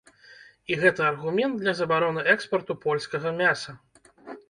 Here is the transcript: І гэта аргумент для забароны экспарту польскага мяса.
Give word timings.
І 0.71 0.77
гэта 0.83 1.01
аргумент 1.11 1.55
для 1.65 1.73
забароны 1.83 2.21
экспарту 2.37 2.79
польскага 2.89 3.39
мяса. 3.41 3.81